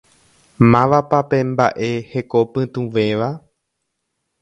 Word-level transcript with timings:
Mávapa 0.71 1.19
pe 1.29 1.37
mbaʼe 1.51 1.89
hekopytũvéva? 2.11 3.29